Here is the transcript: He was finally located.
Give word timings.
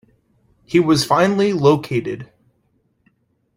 He 0.65 0.79
was 0.79 1.05
finally 1.05 1.53
located. 1.53 2.27